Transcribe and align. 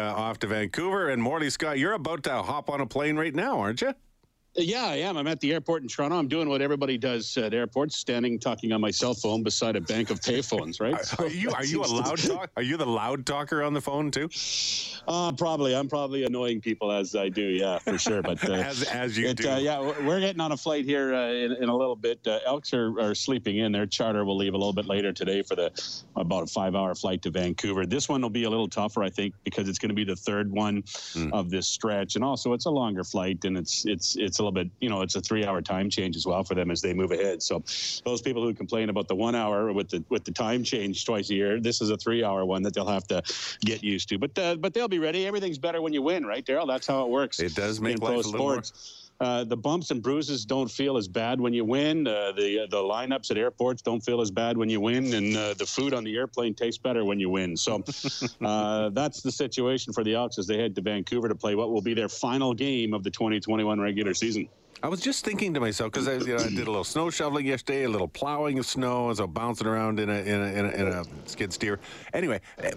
uh, 0.00 0.04
off 0.04 0.38
to 0.40 0.46
Vancouver. 0.46 1.08
And 1.08 1.22
Morley 1.22 1.50
Scott, 1.50 1.78
you're 1.78 1.92
about 1.92 2.22
to 2.24 2.42
hop 2.42 2.70
on 2.70 2.80
a 2.80 2.86
plane 2.86 3.16
right 3.16 3.34
now, 3.34 3.60
aren't 3.60 3.80
you? 3.80 3.94
Yeah, 4.56 4.84
I 4.86 4.96
am. 4.96 5.16
I'm 5.16 5.26
at 5.26 5.40
the 5.40 5.52
airport 5.52 5.82
in 5.82 5.88
Toronto. 5.88 6.16
I'm 6.16 6.28
doing 6.28 6.48
what 6.48 6.62
everybody 6.62 6.96
does 6.96 7.36
at 7.36 7.52
airports, 7.52 7.98
standing 7.98 8.38
talking 8.38 8.72
on 8.72 8.80
my 8.80 8.90
cell 8.90 9.12
phone 9.12 9.42
beside 9.42 9.74
a 9.74 9.80
bank 9.80 10.10
of 10.10 10.20
payphones, 10.20 10.80
right? 10.80 10.94
Are 11.18 11.28
you 11.28 11.50
are 11.50 11.64
you 11.64 11.82
a 11.82 11.86
loud 12.02 12.18
talk? 12.18 12.50
Are 12.56 12.62
you 12.62 12.76
the 12.76 12.86
loud 12.86 13.26
talker 13.26 13.62
on 13.62 13.72
the 13.72 13.80
phone 13.80 14.10
too? 14.10 14.28
Uh, 15.06 15.32
probably. 15.32 15.74
I'm 15.74 15.88
probably 15.88 16.24
annoying 16.24 16.60
people 16.60 16.92
as 16.92 17.14
I 17.14 17.28
do. 17.28 17.42
Yeah, 17.42 17.78
for 17.78 17.98
sure. 17.98 18.22
But 18.22 18.48
uh, 18.48 18.52
as 18.54 18.82
as 18.84 19.18
you 19.18 19.28
it, 19.28 19.38
do. 19.38 19.50
Uh, 19.50 19.56
yeah, 19.56 19.80
we're 19.80 20.20
getting 20.20 20.40
on 20.40 20.52
a 20.52 20.56
flight 20.56 20.84
here 20.84 21.14
uh, 21.14 21.28
in, 21.30 21.52
in, 21.52 21.68
a 21.68 21.76
little 21.76 21.96
bit. 21.96 22.20
Uh, 22.26 22.38
Elks 22.46 22.72
are, 22.72 22.98
are 23.00 23.14
sleeping 23.14 23.58
in. 23.58 23.72
Their 23.72 23.86
charter 23.86 24.24
will 24.24 24.36
leave 24.36 24.54
a 24.54 24.56
little 24.56 24.72
bit 24.72 24.86
later 24.86 25.12
today 25.12 25.42
for 25.42 25.56
the 25.56 25.72
about 26.16 26.44
a 26.44 26.46
five-hour 26.46 26.94
flight 26.94 27.22
to 27.22 27.30
Vancouver. 27.30 27.86
This 27.86 28.08
one 28.08 28.22
will 28.22 28.30
be 28.30 28.44
a 28.44 28.50
little 28.50 28.68
tougher, 28.68 29.02
I 29.02 29.10
think, 29.10 29.34
because 29.44 29.68
it's 29.68 29.78
going 29.78 29.90
to 29.90 29.94
be 29.94 30.04
the 30.04 30.16
third 30.16 30.50
one 30.50 30.82
mm. 30.82 31.32
of 31.32 31.50
this 31.50 31.66
stretch, 31.66 32.14
and 32.14 32.24
also 32.24 32.52
it's 32.52 32.66
a 32.66 32.70
longer 32.70 33.04
flight, 33.04 33.44
and 33.44 33.58
it's 33.58 33.84
it's 33.84 34.16
it's 34.16 34.38
a 34.38 34.43
little 34.44 34.52
bit, 34.52 34.70
you 34.80 34.88
know, 34.88 35.02
it's 35.02 35.16
a 35.16 35.20
three-hour 35.20 35.62
time 35.62 35.90
change 35.90 36.16
as 36.16 36.26
well 36.26 36.44
for 36.44 36.54
them 36.54 36.70
as 36.70 36.80
they 36.80 36.94
move 36.94 37.12
ahead. 37.12 37.42
So 37.42 37.62
those 38.04 38.22
people 38.22 38.42
who 38.42 38.54
complain 38.54 38.88
about 38.88 39.08
the 39.08 39.14
one 39.14 39.34
hour 39.34 39.72
with 39.72 39.88
the 39.88 40.04
with 40.08 40.24
the 40.24 40.32
time 40.32 40.62
change 40.64 41.04
twice 41.04 41.30
a 41.30 41.34
year, 41.34 41.60
this 41.60 41.80
is 41.80 41.90
a 41.90 41.96
three-hour 41.96 42.44
one 42.44 42.62
that 42.62 42.74
they'll 42.74 42.86
have 42.86 43.06
to 43.08 43.22
get 43.60 43.82
used 43.82 44.08
to. 44.10 44.18
But 44.18 44.38
uh, 44.38 44.56
but 44.56 44.74
they'll 44.74 44.88
be 44.88 44.98
ready. 44.98 45.26
Everything's 45.26 45.58
better 45.58 45.80
when 45.82 45.92
you 45.92 46.02
win, 46.02 46.26
right, 46.26 46.44
Daryl? 46.44 46.66
That's 46.66 46.86
how 46.86 47.04
it 47.04 47.08
works. 47.08 47.40
It 47.40 47.54
does 47.54 47.80
make 47.80 48.00
life 48.00 48.12
a 48.12 48.16
little 48.16 48.32
sports. 48.32 48.72
more 48.72 49.03
uh, 49.20 49.44
the 49.44 49.56
bumps 49.56 49.90
and 49.90 50.02
bruises 50.02 50.44
don't 50.44 50.70
feel 50.70 50.96
as 50.96 51.06
bad 51.06 51.40
when 51.40 51.52
you 51.52 51.64
win. 51.64 52.06
Uh, 52.06 52.32
the 52.32 52.66
the 52.70 52.76
lineups 52.76 53.30
at 53.30 53.38
airports 53.38 53.80
don't 53.80 54.00
feel 54.00 54.20
as 54.20 54.30
bad 54.30 54.56
when 54.56 54.68
you 54.68 54.80
win, 54.80 55.14
and 55.14 55.36
uh, 55.36 55.54
the 55.54 55.66
food 55.66 55.94
on 55.94 56.04
the 56.04 56.16
airplane 56.16 56.54
tastes 56.54 56.78
better 56.78 57.04
when 57.04 57.20
you 57.20 57.30
win. 57.30 57.56
So 57.56 57.84
uh, 58.44 58.90
that's 58.90 59.22
the 59.22 59.30
situation 59.30 59.92
for 59.92 60.02
the 60.02 60.14
Elks 60.14 60.38
as 60.38 60.46
they 60.46 60.58
head 60.58 60.74
to 60.74 60.82
Vancouver 60.82 61.28
to 61.28 61.34
play 61.34 61.54
what 61.54 61.70
will 61.70 61.82
be 61.82 61.94
their 61.94 62.08
final 62.08 62.54
game 62.54 62.92
of 62.92 63.04
the 63.04 63.10
2021 63.10 63.80
regular 63.80 64.14
season. 64.14 64.48
I 64.84 64.88
was 64.88 65.00
just 65.00 65.24
thinking 65.24 65.54
to 65.54 65.60
myself 65.60 65.92
because 65.92 66.06
I, 66.06 66.12
you 66.16 66.36
know, 66.36 66.44
I, 66.44 66.48
did 66.50 66.58
a 66.58 66.70
little 66.70 66.84
snow 66.84 67.08
shoveling 67.08 67.46
yesterday, 67.46 67.84
a 67.84 67.88
little 67.88 68.06
plowing 68.06 68.58
of 68.58 68.66
snow 68.66 69.08
as 69.08 69.18
I'm 69.18 69.30
bouncing 69.32 69.66
around 69.66 69.98
in 69.98 70.10
a, 70.10 70.12
in 70.12 70.42
a, 70.42 70.44
in 70.44 70.66
a, 70.66 70.68
in 70.72 70.88
a 70.88 71.04
skid 71.24 71.54
steer. 71.54 71.80
Anyway, 72.12 72.38
eh, 72.58 72.72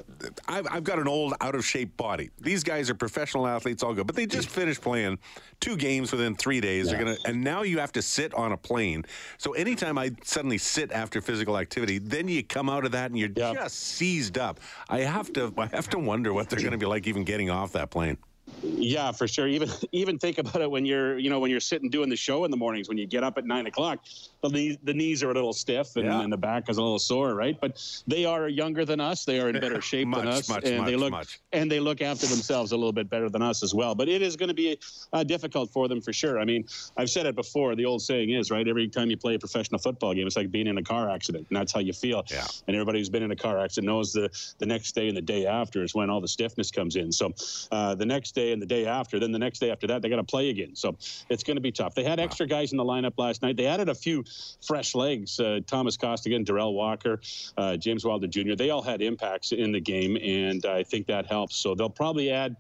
I've, 0.48 0.66
I've 0.72 0.84
got 0.86 1.00
an 1.00 1.10
old, 1.10 1.34
out 1.42 1.54
of 1.54 1.66
shape 1.66 1.98
body. 1.98 2.30
These 2.40 2.64
guys 2.64 2.90
are 2.90 2.94
professional 2.94 3.46
athletes, 3.46 3.84
all 3.84 3.94
good, 3.94 4.08
but 4.08 4.16
they 4.16 4.26
just 4.26 4.48
finished 4.48 4.80
playing 4.80 5.20
two 5.60 5.76
games 5.76 6.14
within 6.14 6.34
three 6.34 6.62
days. 6.62 6.86
Yeah. 6.86 6.94
They're 6.94 7.04
gonna, 7.04 7.18
and 7.26 7.44
now 7.44 7.64
you 7.64 7.78
have 7.80 7.92
to 7.92 8.02
sit 8.02 8.34
on 8.36 8.54
a 8.54 8.58
plane. 8.58 9.04
So 9.38 9.52
anytime 9.52 9.98
I 9.98 10.12
suddenly 10.24 10.60
sit 10.60 10.94
after 10.94 11.20
physical 11.20 11.58
activity, 11.58 11.98
then 11.98 12.30
you 12.30 12.42
come 12.42 12.70
out 12.70 12.86
of 12.86 12.94
that 12.94 13.12
and 13.12 13.20
you're 13.20 13.32
yep. 13.36 13.56
just 13.56 13.76
seized 13.76 14.38
up. 14.38 14.62
I 14.88 15.00
have 15.00 15.34
to, 15.34 15.54
I 15.58 15.66
have 15.76 15.90
to 15.90 16.00
wonder 16.00 16.32
what 16.32 16.50
they're 16.50 16.60
going 16.60 16.72
to 16.72 16.78
be 16.78 16.86
like 16.86 17.06
even 17.06 17.26
getting 17.26 17.50
off 17.50 17.74
that 17.74 17.90
plane. 17.90 18.18
Yeah, 18.62 19.12
for 19.12 19.28
sure. 19.28 19.48
Even 19.48 19.70
even 19.92 20.20
think 20.20 20.38
about 20.38 20.62
it 20.62 20.72
when 20.72 20.86
you're 20.86 21.18
you 21.18 21.30
know 21.30 21.40
when 21.40 21.52
you're 21.52 21.60
sitting 21.60 21.90
doing 21.90 22.10
the 22.10 22.16
show 22.16 22.46
in 22.46 22.52
the 22.52 22.58
mornings 22.58 22.90
when 22.90 22.98
you 22.98 23.08
get 23.08 23.24
up 23.24 23.38
at 23.38 23.46
nine 23.46 23.68
o'clock, 23.68 24.00
the 24.42 24.50
knees, 24.50 24.78
the 24.84 24.94
knees 24.94 25.24
are 25.24 25.32
a 25.32 25.34
little 25.34 25.54
stiff 25.54 25.96
and, 25.96 26.06
yeah. 26.06 26.22
and, 26.22 26.32
the 26.32 26.38
back 26.38 26.70
is 26.70 26.78
a 26.78 26.82
little 26.82 27.00
sore, 27.00 27.34
right? 27.34 27.60
But 27.60 27.82
they 28.08 28.26
are 28.26 28.48
younger 28.48 28.86
than 28.86 29.00
us. 29.00 29.26
They 29.26 29.40
are 29.40 29.50
in 29.50 29.60
better 29.60 29.82
shape 29.92 30.08
much, 30.08 30.20
than 30.20 30.28
us, 30.28 30.50
much, 30.50 30.66
and 30.66 30.80
much, 30.80 30.88
they 30.88 30.96
look 30.96 31.14
and 31.54 31.72
they 31.72 31.80
look 31.80 32.02
after 32.02 32.28
themselves 32.28 32.72
a 32.72 32.78
little 32.78 32.94
bit 32.94 33.10
better 33.10 33.30
than 33.30 33.42
us 33.42 33.64
as 33.64 33.74
well. 33.74 33.96
But 33.96 34.10
it 34.10 34.22
is 34.22 34.36
going 34.36 34.50
to 34.50 34.54
be 34.54 34.80
uh, 35.14 35.24
difficult 35.24 35.72
for 35.72 35.88
them 35.88 36.02
for 36.02 36.14
sure. 36.14 36.40
I 36.40 36.46
mean, 36.46 36.66
I've 36.98 37.10
said 37.10 37.26
it 37.26 37.36
before. 37.36 37.76
The 37.76 37.86
old 37.86 38.02
saying 38.02 38.32
is 38.32 38.52
right. 38.52 38.68
Every 38.68 38.88
time 38.88 39.10
you 39.10 39.18
play 39.18 39.36
a 39.36 39.40
professional 39.40 39.80
football 39.80 40.14
game, 40.14 40.28
it's 40.28 40.36
like 40.36 40.52
being 40.52 40.68
in 40.68 40.78
a 40.78 40.84
car 40.84 41.10
accident, 41.10 41.48
and 41.50 41.58
that's 41.58 41.72
how 41.72 41.80
you 41.80 41.94
feel. 41.94 42.24
Yeah. 42.30 42.46
And 42.68 42.76
everybody 42.76 43.00
who's 43.00 43.10
been 43.10 43.24
in 43.24 43.32
a 43.32 43.36
car 43.36 43.60
accident 43.60 43.88
knows 43.88 44.14
the 44.14 44.30
the 44.60 44.66
next 44.66 44.94
day 44.94 45.08
and 45.08 45.18
the 45.18 45.22
day 45.22 45.46
after 45.46 45.84
is 45.84 45.96
when 45.96 46.10
all 46.10 46.22
the 46.22 46.28
stiffness 46.28 46.72
comes 46.72 46.96
in. 46.96 47.12
So 47.12 47.34
uh, 47.72 47.96
the 47.96 48.06
next 48.06 48.36
day 48.36 48.52
and 48.52 48.62
the 48.62 48.66
day 48.66 48.86
after, 48.86 49.20
then 49.20 49.32
the 49.32 49.40
next 49.40 49.60
day 49.60 49.72
after 49.72 49.88
that, 49.88 50.02
they 50.02 50.10
got 50.10 50.18
to 50.18 50.24
play 50.24 50.50
again. 50.50 50.76
So 50.76 50.96
it's 51.30 51.44
going 51.44 51.58
to 51.58 51.62
be 51.62 51.72
tough. 51.72 51.96
They 51.96 52.04
had 52.04 52.20
extra 52.20 52.46
guys 52.46 52.72
in 52.72 52.78
the 52.78 52.86
lineup 52.86 53.14
last 53.18 53.42
night. 53.42 53.58
They 53.58 53.66
added 53.66 53.90
a 53.90 53.96
few 53.96 54.24
fresh 54.66 54.96
legs. 54.96 55.39
Uh, 55.39 55.60
Thomas 55.66 55.98
Costigan, 55.98 56.44
Darrell 56.44 56.73
Walker, 56.73 57.20
uh, 57.58 57.78
James 57.78 58.06
Wilder 58.06 58.28
Jr. 58.28 58.56
They 58.56 58.70
all 58.70 58.82
had 58.82 59.02
impacts 59.02 59.52
in 59.52 59.72
the 59.72 59.80
game, 59.80 60.17
and 60.17 60.66
I 60.66 60.84
think 60.84 61.08
that 61.08 61.26
helps. 61.26 61.56
So 61.56 61.76
they'll 61.76 61.89
probably 61.89 62.32
add 62.32 62.56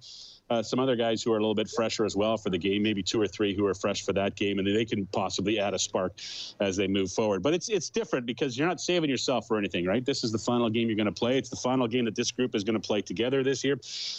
uh, 0.49 0.63
some 0.63 0.79
other 0.79 0.95
guys 0.95 1.21
who 1.21 1.33
are 1.33 1.37
a 1.37 1.39
little 1.39 1.55
bit 1.55 1.69
fresher 1.69 2.05
as 2.05 2.15
well 2.15 2.37
for 2.37 2.49
the 2.49 2.57
game, 2.57 2.83
maybe 2.83 3.03
two 3.03 3.21
or 3.21 3.27
three 3.27 3.55
who 3.55 3.65
are 3.65 3.73
fresh 3.73 4.05
for 4.05 4.13
that 4.13 4.35
game, 4.35 4.59
and 4.59 4.67
they 4.67 4.85
can 4.85 5.05
possibly 5.07 5.59
add 5.59 5.73
a 5.73 5.79
spark 5.79 6.13
as 6.59 6.75
they 6.75 6.87
move 6.87 7.11
forward. 7.11 7.43
But 7.43 7.53
it's 7.53 7.69
it's 7.69 7.89
different 7.89 8.25
because 8.25 8.57
you're 8.57 8.67
not 8.67 8.79
saving 8.79 9.09
yourself 9.09 9.47
for 9.47 9.57
anything, 9.57 9.85
right? 9.85 10.05
This 10.05 10.23
is 10.23 10.31
the 10.31 10.37
final 10.37 10.69
game 10.69 10.87
you're 10.87 10.95
going 10.95 11.05
to 11.05 11.11
play. 11.11 11.37
It's 11.37 11.49
the 11.49 11.55
final 11.57 11.87
game 11.87 12.05
that 12.05 12.15
this 12.15 12.31
group 12.31 12.55
is 12.55 12.63
going 12.63 12.79
to 12.79 12.85
play 12.85 13.01
together 13.01 13.43
this 13.43 13.63
year. 13.63 13.77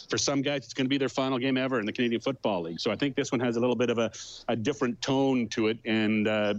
For 0.08 0.18
some 0.18 0.42
guys, 0.42 0.64
it's 0.64 0.74
going 0.74 0.86
to 0.86 0.90
be 0.90 0.98
their 0.98 1.08
final 1.08 1.38
game 1.38 1.56
ever 1.56 1.80
in 1.80 1.86
the 1.86 1.92
Canadian 1.92 2.20
Football 2.20 2.62
League. 2.62 2.80
So 2.80 2.90
I 2.90 2.96
think 2.96 3.16
this 3.16 3.32
one 3.32 3.40
has 3.40 3.56
a 3.56 3.60
little 3.60 3.76
bit 3.76 3.90
of 3.90 3.98
a, 3.98 4.10
a 4.48 4.56
different 4.56 5.00
tone 5.00 5.48
to 5.48 5.68
it, 5.68 5.78
and 5.84 6.28
uh, 6.28 6.54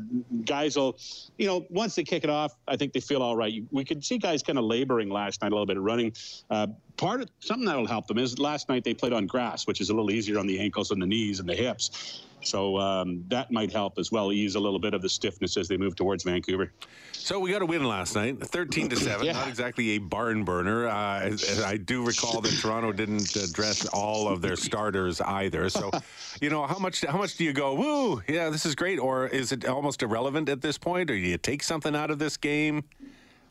guys 0.46 0.75
will, 0.75 0.97
you 1.38 1.47
know, 1.47 1.66
once 1.69 1.96
they 1.96 2.03
kick 2.03 2.24
it 2.24 2.29
off, 2.29 2.56
I 2.68 2.75
think 2.75 2.94
they 2.94 3.00
feel 3.00 3.22
all 3.22 3.35
right. 3.35 3.63
We 3.72 3.85
could 3.85 4.03
see 4.03 4.18
guys 4.18 4.44
kind 4.44 4.58
of 4.58 4.66
laboring 4.66 5.09
last 5.09 5.41
night 5.41 5.52
a 5.52 5.56
little 5.56 5.66
bit, 5.66 5.79
running. 5.79 6.13
Uh, 6.50 6.68
part 6.99 7.21
of 7.21 7.29
something 7.39 7.65
that'll 7.65 7.87
help 7.87 8.07
them 8.07 8.17
is 8.17 8.37
last 8.39 8.67
night 8.67 8.83
they 8.83 8.93
played 8.93 9.13
on 9.13 9.25
grass, 9.25 9.65
which 9.65 9.79
is 9.79 9.89
a 9.89 9.93
little 9.93 10.11
easier 10.11 10.37
on 10.37 10.45
the 10.45 10.59
ankles 10.59 10.91
and 10.91 11.01
the 11.01 11.07
knees 11.07 11.39
and 11.39 11.47
the 11.47 11.55
hips. 11.55 12.23
So 12.41 12.77
um, 12.77 13.23
that 13.29 13.51
might 13.51 13.71
help 13.71 13.97
as 13.97 14.11
well, 14.11 14.31
ease 14.31 14.55
a 14.55 14.59
little 14.59 14.79
bit 14.79 14.93
of 14.93 15.01
the 15.01 15.09
stiffness 15.09 15.57
as 15.57 15.67
they 15.67 15.77
move 15.77 15.95
towards 15.95 16.23
Vancouver. 16.23 16.71
So 17.13 17.39
we 17.39 17.51
got 17.51 17.61
a 17.61 17.65
win 17.65 17.83
last 17.83 18.15
night, 18.15 18.39
13 18.41 18.89
to 18.89 18.95
7. 18.95 19.25
yeah. 19.25 19.33
Not 19.33 19.47
exactly 19.47 19.91
a 19.91 19.97
barn 19.97 20.43
burner. 20.43 20.87
Uh, 20.87 21.37
I 21.65 21.77
do 21.77 22.05
recall 22.05 22.41
that 22.41 22.51
Toronto 22.51 22.91
didn't 22.91 23.35
address 23.35 23.85
all 23.87 24.27
of 24.27 24.41
their 24.41 24.55
starters 24.55 25.19
either. 25.21 25.69
So, 25.69 25.91
you 26.41 26.49
know, 26.49 26.66
how 26.66 26.79
much 26.79 27.03
how 27.05 27.17
much 27.17 27.35
do 27.35 27.43
you 27.43 27.53
go, 27.53 27.75
woo, 27.75 28.21
yeah, 28.27 28.49
this 28.49 28.66
is 28.66 28.73
great? 28.75 28.99
Or 28.99 29.27
is 29.27 29.51
it 29.51 29.66
almost 29.66 30.01
irrelevant 30.01 30.47
at 30.49 30.61
this 30.61 30.77
point? 30.77 31.11
Or 31.11 31.16
do 31.16 31.19
you 31.19 31.37
take 31.37 31.61
something 31.63 31.95
out 31.95 32.09
of 32.09 32.19
this 32.19 32.37
game? 32.37 32.83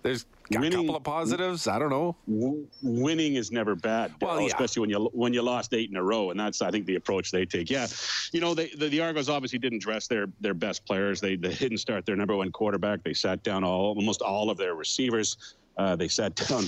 There's 0.02 0.26
a 0.54 0.58
winning, 0.58 0.72
couple 0.72 0.96
of 0.96 1.02
positives. 1.02 1.66
I 1.66 1.78
don't 1.78 1.90
know. 1.90 2.16
W- 2.28 2.66
winning 2.82 3.34
is 3.34 3.50
never 3.50 3.74
bad, 3.74 4.14
well, 4.20 4.40
yeah. 4.40 4.46
especially 4.46 4.80
when 4.80 4.90
you 4.90 5.10
when 5.12 5.32
you 5.34 5.42
lost 5.42 5.74
eight 5.74 5.90
in 5.90 5.96
a 5.96 6.02
row, 6.02 6.30
and 6.30 6.38
that's 6.38 6.62
I 6.62 6.70
think 6.70 6.86
the 6.86 6.94
approach 6.94 7.30
they 7.30 7.44
take. 7.44 7.68
Yeah, 7.68 7.86
you 8.32 8.40
know 8.40 8.54
they, 8.54 8.68
the, 8.68 8.88
the 8.88 9.00
Argos 9.00 9.28
obviously 9.28 9.58
didn't 9.58 9.80
dress 9.80 10.06
their 10.06 10.26
their 10.40 10.54
best 10.54 10.86
players. 10.86 11.20
They 11.20 11.36
they 11.36 11.54
didn't 11.54 11.78
start 11.78 12.06
their 12.06 12.16
number 12.16 12.36
one 12.36 12.52
quarterback. 12.52 13.02
They 13.02 13.14
sat 13.14 13.42
down 13.42 13.64
all 13.64 13.94
almost 13.96 14.22
all 14.22 14.50
of 14.50 14.56
their 14.56 14.74
receivers. 14.74 15.56
Uh, 15.78 15.94
they 15.94 16.08
sat 16.08 16.34
down. 16.34 16.64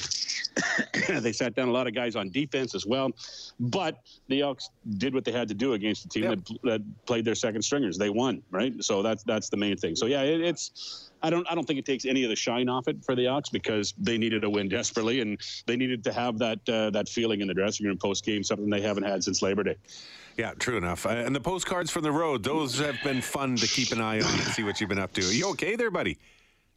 they 1.21 1.33
sat 1.33 1.55
down 1.57 1.69
a 1.69 1.73
lot 1.73 1.89
of 1.89 1.95
guys 1.95 2.15
on 2.15 2.31
defense 2.31 2.75
as 2.75 2.87
well, 2.87 3.11
but 3.59 4.01
the 4.29 4.41
Elks 4.41 4.71
did 4.99 5.15
what 5.15 5.25
they 5.25 5.33
had 5.33 5.49
to 5.49 5.55
do 5.55 5.73
against 5.73 6.05
a 6.05 6.09
team 6.09 6.25
yep. 6.25 6.39
that, 6.45 6.63
that, 6.63 7.07
played 7.07 7.25
their 7.25 7.35
second 7.35 7.63
stringers. 7.63 7.99
They 7.99 8.11
won, 8.11 8.43
right? 8.51 8.73
So 8.83 9.03
that's 9.03 9.25
that's 9.25 9.49
the 9.49 9.57
main 9.57 9.77
thing. 9.77 9.97
So 9.97 10.07
yeah, 10.07 10.23
it, 10.23 10.41
it's. 10.41 11.11
I 11.23 11.29
don't. 11.29 11.47
I 11.51 11.55
don't 11.55 11.67
think 11.67 11.79
it 11.79 11.85
takes 11.85 12.05
any 12.05 12.23
of 12.23 12.31
the 12.31 12.37
shine 12.37 12.69
off 12.69 12.87
it 12.87 13.05
for 13.05 13.17
the 13.17 13.27
Elks 13.27 13.49
because 13.49 13.95
they 13.99 14.17
needed 14.17 14.45
a 14.45 14.51
win 14.51 14.69
desperately, 14.69 15.21
and 15.21 15.39
they 15.67 15.77
needed 15.77 16.05
to 16.05 16.13
have 16.13 16.39
that 16.39 16.61
uh, 16.69 16.91
that 16.91 17.09
feeling 17.09 17.41
in 17.41 17.49
the 17.49 17.55
dressing 17.55 17.87
room 17.87 17.99
post 17.99 18.25
game, 18.25 18.45
something 18.45 18.71
they 18.71 18.81
haven't 18.81 19.03
had 19.03 19.25
since 19.25 19.43
Labor 19.43 19.65
Day. 19.65 19.77
Yeah, 20.39 20.53
true 20.59 20.77
enough. 20.77 21.05
Uh, 21.05 21.11
and 21.11 21.35
the 21.35 21.41
postcards 21.41 21.91
from 21.91 22.03
the 22.03 22.13
road, 22.13 22.45
those 22.45 22.79
have 22.79 22.97
been 23.03 23.21
fun 23.21 23.57
to 23.57 23.67
keep 23.67 23.91
an 23.93 24.01
eye 24.01 24.21
on 24.21 24.33
and 24.33 24.43
see 24.43 24.63
what 24.63 24.81
you've 24.81 24.89
been 24.89 25.01
up 25.01 25.13
to. 25.15 25.23
Are 25.23 25.33
you 25.33 25.51
okay 25.51 25.77
there, 25.77 25.91
buddy? 25.91 26.17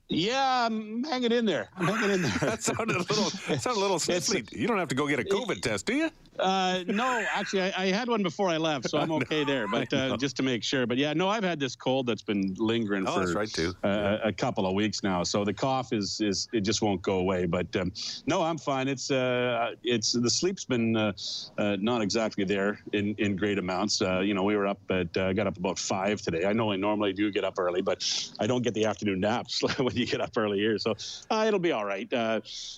Yeah, 0.09 0.65
I'm 0.65 1.03
hanging 1.05 1.31
in 1.31 1.45
there. 1.45 1.69
I'm 1.77 1.87
hanging 1.87 2.11
in 2.11 2.21
there. 2.21 2.31
that 2.41 2.61
sounded 2.63 2.95
a 2.95 2.99
little, 2.99 3.29
sounded 3.29 3.79
a 3.79 3.79
little 3.79 3.97
sniffly. 3.99 4.51
You 4.51 4.67
don't 4.67 4.77
have 4.77 4.89
to 4.89 4.95
go 4.95 5.07
get 5.07 5.19
a 5.19 5.23
COVID 5.23 5.61
test, 5.61 5.85
do 5.85 5.95
you? 5.95 6.09
Uh, 6.39 6.83
no, 6.87 7.23
actually, 7.33 7.61
I, 7.61 7.83
I, 7.83 7.85
had 7.87 8.07
one 8.07 8.23
before 8.23 8.49
I 8.49 8.57
left, 8.57 8.89
so 8.89 8.97
I'm 8.97 9.11
okay 9.21 9.43
there. 9.43 9.67
But 9.67 9.93
uh, 9.93 10.17
just 10.17 10.35
to 10.37 10.43
make 10.43 10.63
sure. 10.63 10.87
But 10.87 10.97
yeah, 10.97 11.13
no, 11.13 11.29
I've 11.29 11.43
had 11.43 11.59
this 11.59 11.75
cold 11.75 12.07
that's 12.07 12.23
been 12.23 12.55
lingering 12.57 13.05
oh, 13.07 13.25
for 13.25 13.33
right. 13.33 13.59
Uh, 13.83 14.17
a 14.23 14.33
couple 14.33 14.65
of 14.65 14.73
weeks 14.73 15.03
now. 15.03 15.23
So 15.23 15.45
the 15.45 15.53
cough 15.53 15.93
is 15.93 16.19
is 16.21 16.47
it 16.51 16.61
just 16.61 16.81
won't 16.81 17.01
go 17.01 17.17
away. 17.17 17.45
But 17.45 17.75
um, 17.75 17.91
no, 18.25 18.41
I'm 18.41 18.57
fine. 18.57 18.87
It's 18.87 19.11
uh, 19.11 19.75
it's 19.83 20.13
the 20.13 20.29
sleep's 20.29 20.65
been 20.65 20.97
uh, 20.97 21.13
uh, 21.57 21.77
not 21.79 22.01
exactly 22.01 22.45
there 22.45 22.79
in 22.93 23.13
in 23.19 23.35
great 23.35 23.59
amounts. 23.59 24.01
you 24.01 24.33
know, 24.33 24.43
we 24.43 24.55
were 24.55 24.67
up 24.67 24.79
at 24.89 25.13
got 25.13 25.45
up 25.45 25.57
about 25.57 25.77
five 25.77 26.21
today. 26.21 26.45
I 26.45 26.53
know 26.53 26.71
I 26.71 26.77
normally 26.77 27.13
do 27.13 27.31
get 27.31 27.43
up 27.43 27.59
early, 27.59 27.81
but 27.81 28.03
I 28.39 28.47
don't 28.47 28.63
get 28.63 28.73
the 28.73 28.85
afternoon 28.85 29.19
naps 29.19 29.61
when 29.77 29.95
you 29.95 30.07
get 30.07 30.21
up 30.21 30.35
early 30.35 30.57
here. 30.57 30.79
So 30.79 30.95
it'll 31.31 31.59
be 31.59 31.71
all 31.71 31.85
right. 31.85 32.09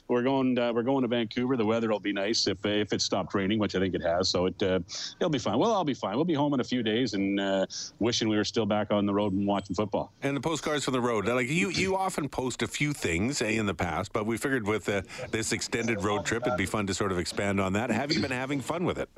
we're 0.07 0.24
going 0.24 0.56
we're 0.56 0.84
going 0.84 1.04
to 1.04 1.07
Vancouver. 1.07 1.56
The 1.56 1.66
weather 1.66 1.90
will 1.90 2.00
be 2.00 2.13
nice 2.13 2.48
if 2.48 2.66
if 2.66 2.92
it 2.92 3.02
stopped 3.02 3.34
raining 3.34 3.44
raining, 3.45 3.59
which 3.59 3.75
I 3.75 3.80
think 3.80 3.94
it 3.94 4.01
has. 4.01 4.30
So 4.30 4.47
it 4.47 4.62
uh, 4.63 4.80
it'll 5.19 5.30
be 5.30 5.39
fine. 5.39 5.57
Well, 5.57 5.74
I'll 5.74 5.83
be 5.83 5.94
fine. 5.94 6.15
We'll 6.15 6.25
be 6.25 6.33
home 6.33 6.53
in 6.53 6.59
a 6.59 6.63
few 6.63 6.83
days 6.83 7.13
and 7.13 7.39
uh, 7.39 7.65
wishing 8.00 8.27
we 8.27 8.38
were 8.38 8.44
still 8.44 8.65
back 8.65 8.92
on 8.92 9.06
the 9.06 9.13
road 9.13 9.33
and 9.33 9.45
watching 9.45 9.75
football. 9.75 10.12
And 10.24 10.36
the 10.36 10.42
postcards 10.42 10.86
from 10.86 10.94
the 10.94 11.01
road, 11.01 11.27
like 11.27 11.50
you, 11.50 11.69
you 11.69 11.95
often 11.95 12.27
post 12.30 12.62
a 12.62 12.68
few 12.68 12.94
things 12.94 13.42
eh, 13.42 13.50
in 13.50 13.65
the 13.65 13.74
past, 13.74 14.12
but 14.13 14.25
we 14.25 14.38
figured 14.38 14.68
with 14.68 14.89
uh, 14.89 15.01
this 15.31 15.51
extended 15.51 16.03
road 16.03 16.25
trip, 16.25 16.45
it'd 16.45 16.57
be 16.57 16.65
fun 16.65 16.88
to 16.88 16.94
sort 16.94 17.12
of 17.12 17.19
expand 17.19 17.59
on 17.59 17.74
that. 17.74 17.89
Have 17.89 18.12
you 18.12 18.21
been 18.21 18.31
having 18.31 18.62
fun 18.62 18.86
with 18.86 18.97
it? 18.97 19.09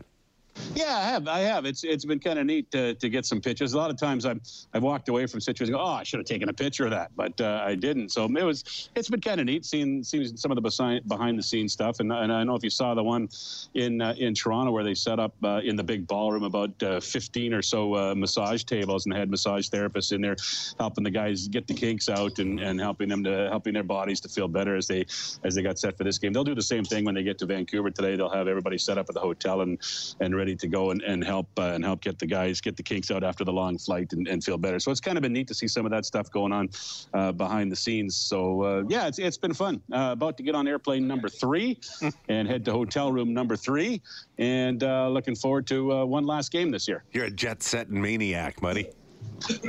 Yeah, 0.75 0.97
I 0.97 1.03
have. 1.03 1.27
I 1.27 1.39
have. 1.39 1.65
It's 1.65 1.83
it's 1.83 2.05
been 2.05 2.19
kind 2.19 2.39
of 2.39 2.45
neat 2.45 2.69
to, 2.71 2.93
to 2.95 3.09
get 3.09 3.25
some 3.25 3.41
pictures. 3.41 3.73
A 3.73 3.77
lot 3.77 3.89
of 3.89 3.97
times 3.97 4.25
I've 4.25 4.41
I've 4.73 4.83
walked 4.83 5.09
away 5.09 5.25
from 5.25 5.41
situations. 5.41 5.75
Go, 5.75 5.81
oh, 5.81 5.93
I 5.93 6.03
should 6.03 6.19
have 6.19 6.27
taken 6.27 6.49
a 6.49 6.53
picture 6.53 6.85
of 6.85 6.91
that, 6.91 7.11
but 7.15 7.39
uh, 7.41 7.63
I 7.65 7.75
didn't. 7.75 8.09
So 8.09 8.25
it 8.25 8.43
was. 8.43 8.89
It's 8.95 9.09
been 9.09 9.21
kind 9.21 9.39
of 9.39 9.45
neat 9.45 9.65
seeing 9.65 10.03
seeing 10.03 10.37
some 10.37 10.51
of 10.51 10.55
the 10.55 11.01
behind 11.07 11.39
the 11.39 11.43
scenes 11.43 11.73
stuff. 11.73 11.99
And, 11.99 12.11
and 12.11 12.31
I 12.31 12.43
know 12.43 12.55
if 12.55 12.63
you 12.63 12.69
saw 12.69 12.93
the 12.93 13.03
one 13.03 13.29
in 13.73 14.01
uh, 14.01 14.13
in 14.17 14.33
Toronto 14.33 14.71
where 14.71 14.83
they 14.83 14.93
set 14.93 15.19
up 15.19 15.33
uh, 15.43 15.61
in 15.63 15.75
the 15.75 15.83
big 15.83 16.07
ballroom 16.07 16.43
about 16.43 16.81
uh, 16.83 16.99
15 16.99 17.53
or 17.53 17.61
so 17.61 17.95
uh, 17.95 18.15
massage 18.15 18.63
tables 18.63 19.05
and 19.05 19.15
had 19.15 19.29
massage 19.29 19.69
therapists 19.69 20.11
in 20.11 20.21
there 20.21 20.35
helping 20.79 21.03
the 21.03 21.11
guys 21.11 21.47
get 21.47 21.67
the 21.67 21.73
kinks 21.73 22.09
out 22.09 22.39
and, 22.39 22.59
and 22.59 22.79
helping 22.79 23.09
them 23.09 23.23
to 23.23 23.47
helping 23.49 23.73
their 23.73 23.83
bodies 23.83 24.19
to 24.21 24.29
feel 24.29 24.47
better 24.47 24.75
as 24.75 24.87
they 24.87 25.05
as 25.43 25.55
they 25.55 25.61
got 25.61 25.79
set 25.79 25.97
for 25.97 26.03
this 26.03 26.17
game. 26.17 26.33
They'll 26.33 26.43
do 26.43 26.55
the 26.55 26.61
same 26.61 26.83
thing 26.83 27.05
when 27.05 27.15
they 27.15 27.23
get 27.23 27.37
to 27.39 27.45
Vancouver 27.45 27.89
today. 27.89 28.15
They'll 28.15 28.29
have 28.29 28.47
everybody 28.47 28.77
set 28.77 28.97
up 28.97 29.07
at 29.09 29.15
the 29.15 29.21
hotel 29.21 29.61
and 29.61 29.79
and 30.19 30.35
ready 30.35 30.46
to 30.55 30.67
go 30.67 30.91
and, 30.91 31.01
and 31.01 31.23
help 31.23 31.47
uh, 31.57 31.73
and 31.73 31.83
help 31.83 32.01
get 32.01 32.19
the 32.19 32.25
guys 32.25 32.61
get 32.61 32.77
the 32.77 32.83
kinks 32.83 33.11
out 33.11 33.23
after 33.23 33.43
the 33.43 33.51
long 33.51 33.77
flight 33.77 34.13
and, 34.13 34.27
and 34.27 34.43
feel 34.43 34.57
better. 34.57 34.79
So 34.79 34.91
it's 34.91 34.99
kind 34.99 35.17
of 35.17 35.21
been 35.21 35.33
neat 35.33 35.47
to 35.47 35.53
see 35.53 35.67
some 35.67 35.85
of 35.85 35.91
that 35.91 36.05
stuff 36.05 36.31
going 36.31 36.51
on 36.51 36.69
uh, 37.13 37.31
behind 37.31 37.71
the 37.71 37.75
scenes. 37.75 38.15
So 38.15 38.63
uh, 38.63 38.83
yeah, 38.87 39.07
it's 39.07 39.19
it's 39.19 39.37
been 39.37 39.53
fun. 39.53 39.81
Uh, 39.91 40.09
about 40.11 40.37
to 40.37 40.43
get 40.43 40.55
on 40.55 40.67
airplane 40.67 41.07
number 41.07 41.29
three 41.29 41.79
and 42.29 42.47
head 42.47 42.65
to 42.65 42.71
hotel 42.71 43.11
room 43.11 43.33
number 43.33 43.55
three, 43.55 44.01
and 44.37 44.83
uh, 44.83 45.09
looking 45.09 45.35
forward 45.35 45.67
to 45.67 45.91
uh, 45.91 46.05
one 46.05 46.25
last 46.25 46.51
game 46.51 46.71
this 46.71 46.87
year. 46.87 47.03
You're 47.11 47.25
a 47.25 47.31
jet 47.31 47.63
setting 47.63 48.01
maniac, 48.01 48.59
buddy. 48.61 48.89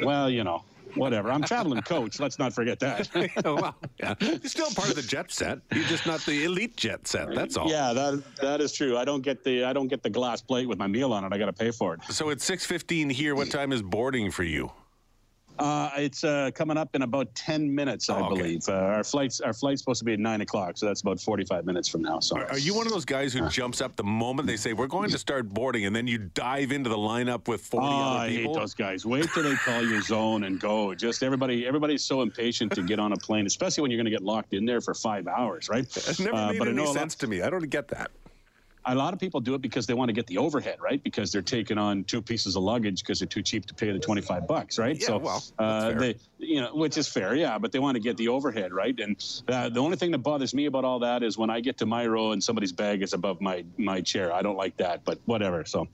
Well, 0.03 0.31
you 0.31 0.45
know 0.45 0.63
whatever. 0.94 1.31
I'm 1.31 1.43
traveling 1.43 1.82
coach. 1.82 2.20
Let's 2.20 2.38
not 2.38 2.52
forget 2.52 2.79
that. 2.81 3.08
well, 3.44 3.75
yeah. 3.99 4.14
You're 4.20 4.38
still 4.44 4.70
part 4.70 4.90
of 4.90 4.96
the 4.96 5.02
jet 5.02 5.31
set. 5.31 5.61
You're 5.73 5.85
just 5.85 6.06
not 6.06 6.20
the 6.20 6.44
elite 6.44 6.76
jet 6.76 7.06
set. 7.06 7.35
That's 7.35 7.56
all. 7.56 7.70
Yeah, 7.70 7.93
that 7.93 8.23
that 8.40 8.61
is 8.61 8.73
true. 8.73 8.96
I 8.96 9.05
don't 9.05 9.23
get 9.23 9.44
the 9.44 9.64
I 9.64 9.73
don't 9.73 9.88
get 9.88 10.02
the 10.02 10.11
glass 10.11 10.40
plate 10.40 10.69
with 10.69 10.79
my 10.79 10.87
meal 10.87 11.12
on 11.12 11.25
it. 11.25 11.32
I 11.32 11.38
got 11.38 11.46
to 11.46 11.52
pay 11.52 11.70
for 11.70 11.94
it. 11.94 12.00
So 12.11 12.31
it's 12.31 12.49
6:15 12.49 13.11
here. 13.11 13.35
What 13.35 13.50
time 13.50 13.73
is 13.73 13.82
boarding 13.82 14.31
for 14.31 14.44
you? 14.44 14.70
Uh, 15.58 15.90
it's 15.96 16.25
uh, 16.25 16.50
coming 16.55 16.76
up 16.76 16.94
in 16.94 17.02
about 17.02 17.34
ten 17.34 17.75
minutes, 17.75 18.08
I 18.08 18.20
oh, 18.20 18.26
okay. 18.26 18.43
believe. 18.43 18.69
Uh, 18.69 18.72
our 18.72 19.05
flight's 19.05 19.40
our 19.40 19.52
flight's 19.52 19.81
supposed 19.81 19.99
to 19.99 20.05
be 20.05 20.12
at 20.12 20.20
nine 20.20 20.40
o'clock, 20.40 20.78
so 20.78 20.87
that's 20.87 21.00
about 21.00 21.20
forty-five 21.20 21.64
minutes 21.64 21.88
from 21.88 22.02
now. 22.02 22.20
So, 22.20 22.37
are, 22.37 22.50
are 22.50 22.58
you 22.58 22.75
one 22.75 22.87
of 22.87 22.93
those 22.93 23.05
guys 23.05 23.32
who 23.32 23.49
jumps 23.49 23.81
up 23.81 23.96
the 23.96 24.05
moment 24.05 24.46
they 24.46 24.56
say 24.56 24.72
we're 24.72 24.87
going 24.87 25.10
to 25.10 25.19
start 25.19 25.49
boarding, 25.49 25.87
and 25.87 25.94
then 25.94 26.06
you 26.06 26.19
dive 26.19 26.72
into 26.72 26.88
the 26.88 26.96
lineup 26.96 27.49
with 27.49 27.60
forty 27.60 27.87
oh, 27.87 27.90
other 27.90 28.28
people? 28.28 28.52
I 28.52 28.55
hate 28.55 28.60
those 28.60 28.75
guys. 28.75 29.06
Wait 29.06 29.28
till 29.34 29.43
they 29.43 29.55
call 29.55 29.82
your 29.82 30.02
zone 30.02 30.44
and 30.44 30.60
go. 30.60 30.94
Just 30.94 31.22
everybody, 31.22 31.66
everybody's 31.66 32.05
so 32.05 32.22
impatient 32.22 32.72
to 32.72 32.82
get 32.82 32.99
on 32.99 33.12
a 33.12 33.16
plane, 33.16 33.46
especially 33.46 33.82
when 33.82 33.90
you're 33.90 33.99
going 33.99 34.12
to 34.12 34.16
get 34.16 34.22
locked 34.22 34.55
in 34.55 34.64
there 34.64 34.81
for 34.81 34.94
five 34.94 35.26
hours, 35.26 35.69
right? 35.69 35.84
It 35.96 36.20
never 36.20 36.37
uh, 36.37 36.52
made 36.52 36.62
any 36.62 36.87
sense 36.87 37.14
lot, 37.14 37.20
to 37.20 37.26
me. 37.26 37.43
I 37.43 37.50
don't 37.50 37.69
get 37.69 37.88
that 37.88 38.10
a 38.88 38.94
lot 38.94 39.12
of 39.12 39.20
people 39.20 39.40
do 39.40 39.55
it 39.55 39.61
because 39.61 39.87
they 39.87 39.94
want 39.94 40.08
to 40.08 40.12
get 40.12 40.26
the 40.26 40.38
overhead, 40.38 40.81
right? 40.81 41.02
Because 41.02 41.31
they're 41.31 41.43
taking 41.43 41.79
on 41.79 42.05
two 42.05 42.23
pieces 42.23 42.56
of 42.56 42.62
luggage 42.62 43.02
because 43.02 43.20
they're 43.20 43.29
too 43.29 43.43
cheap 43.43 43.67
to 43.67 43.75
pay 43.75 43.93
the 43.93 43.99
25 43.99 44.46
bucks, 44.46 44.79
right? 44.79 44.99
Yeah, 44.99 45.06
so, 45.06 45.19
well, 45.19 45.44
uh, 45.58 45.93
they, 45.93 46.17
you 46.38 46.61
know, 46.61 46.75
which 46.75 46.96
is 46.96 47.06
fair, 47.06 47.35
yeah, 47.35 47.58
but 47.58 47.70
they 47.70 47.79
want 47.79 47.96
to 47.96 48.00
get 48.00 48.17
the 48.17 48.29
overhead, 48.29 48.73
right? 48.73 48.99
And 48.99 49.23
uh, 49.46 49.69
the 49.69 49.81
only 49.81 49.96
thing 49.96 50.11
that 50.12 50.19
bothers 50.19 50.55
me 50.55 50.67
about 50.67 50.85
all 50.85 51.00
that 51.00 51.23
is 51.23 51.37
when 51.37 51.50
I 51.50 51.61
get 51.61 51.79
to 51.79 51.87
my 51.87 52.06
row 52.06 52.32
and 52.32 52.43
somebody's 52.43 52.73
bag 52.73 53.02
is 53.02 53.12
above 53.12 53.40
my 53.40 53.64
my 53.76 54.00
chair. 54.00 54.32
I 54.32 54.43
don't 54.43 54.56
like 54.56 54.79
that, 54.79 55.05
but 55.05 55.19
whatever. 55.26 55.64
So 55.64 55.88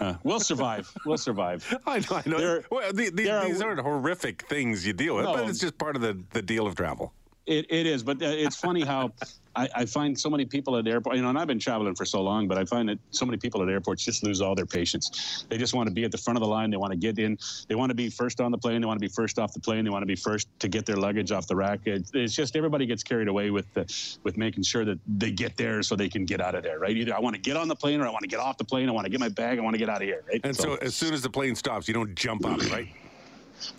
uh, 0.00 0.14
we'll 0.22 0.40
survive. 0.40 0.92
We'll 1.06 1.16
survive. 1.16 1.64
I 1.86 2.00
know. 2.00 2.06
I 2.10 2.22
know. 2.26 2.62
well, 2.70 2.92
the, 2.92 3.08
the, 3.08 3.42
these 3.46 3.62
aren't 3.62 3.80
horrific 3.80 4.46
things 4.46 4.86
you 4.86 4.92
deal 4.92 5.16
with, 5.16 5.24
no, 5.24 5.32
but 5.32 5.48
it's 5.48 5.58
just 5.58 5.78
part 5.78 5.96
of 5.96 6.02
the 6.02 6.18
the 6.32 6.42
deal 6.42 6.66
of 6.66 6.74
travel. 6.74 7.14
It, 7.48 7.64
it 7.70 7.86
is, 7.86 8.02
but 8.02 8.22
uh, 8.22 8.26
it's 8.26 8.56
funny 8.56 8.82
how 8.82 9.10
I, 9.56 9.68
I, 9.74 9.86
find 9.86 10.18
so 10.18 10.28
many 10.28 10.44
people 10.44 10.76
at 10.76 10.84
the 10.84 10.90
airport, 10.90 11.16
you 11.16 11.22
know, 11.22 11.30
and 11.30 11.38
I've 11.38 11.46
been 11.46 11.58
traveling 11.58 11.94
for 11.94 12.04
so 12.04 12.20
long, 12.20 12.46
but 12.46 12.58
I 12.58 12.66
find 12.66 12.86
that 12.90 12.98
so 13.10 13.24
many 13.24 13.38
people 13.38 13.62
at 13.62 13.70
airports 13.70 14.04
just 14.04 14.22
lose 14.22 14.42
all 14.42 14.54
their 14.54 14.66
patience. 14.66 15.46
They 15.48 15.56
just 15.56 15.72
want 15.72 15.88
to 15.88 15.94
be 15.94 16.04
at 16.04 16.12
the 16.12 16.18
front 16.18 16.36
of 16.36 16.42
the 16.42 16.46
line. 16.46 16.70
They 16.70 16.76
want 16.76 16.92
to 16.92 16.98
get 16.98 17.18
in. 17.18 17.38
They 17.66 17.74
want 17.74 17.88
to 17.88 17.94
be 17.94 18.10
first 18.10 18.42
on 18.42 18.52
the 18.52 18.58
plane. 18.58 18.82
They 18.82 18.86
want 18.86 19.00
to 19.00 19.04
be 19.04 19.10
first 19.10 19.38
off 19.38 19.54
the 19.54 19.60
plane. 19.60 19.84
They 19.84 19.90
want 19.90 20.02
to 20.02 20.06
be 20.06 20.14
first 20.14 20.48
to 20.60 20.68
get 20.68 20.84
their 20.84 20.96
luggage 20.96 21.32
off 21.32 21.46
the 21.46 21.56
rack. 21.56 21.80
It, 21.86 22.10
it's 22.12 22.34
just 22.34 22.54
everybody 22.54 22.84
gets 22.84 23.02
carried 23.02 23.28
away 23.28 23.50
with 23.50 23.72
the, 23.72 24.18
with 24.24 24.36
making 24.36 24.64
sure 24.64 24.84
that 24.84 24.98
they 25.06 25.30
get 25.30 25.56
there 25.56 25.82
so 25.82 25.96
they 25.96 26.10
can 26.10 26.26
get 26.26 26.42
out 26.42 26.54
of 26.54 26.62
there, 26.62 26.78
right? 26.78 26.94
Either 26.94 27.16
I 27.16 27.18
want 27.18 27.34
to 27.34 27.40
get 27.40 27.56
on 27.56 27.66
the 27.66 27.76
plane 27.76 28.02
or 28.02 28.06
I 28.06 28.10
want 28.10 28.22
to 28.22 28.28
get 28.28 28.40
off 28.40 28.58
the 28.58 28.64
plane. 28.64 28.90
I 28.90 28.92
want 28.92 29.06
to 29.06 29.10
get 29.10 29.20
my 29.20 29.30
bag. 29.30 29.58
I 29.58 29.62
want 29.62 29.72
to 29.72 29.78
get 29.78 29.88
out 29.88 30.02
of 30.02 30.06
here, 30.06 30.22
right? 30.28 30.40
And 30.44 30.54
so, 30.54 30.62
so 30.62 30.74
as 30.76 30.94
soon 30.94 31.14
as 31.14 31.22
the 31.22 31.30
plane 31.30 31.54
stops, 31.54 31.88
you 31.88 31.94
don't 31.94 32.14
jump 32.14 32.44
up, 32.44 32.60
right? 32.70 32.88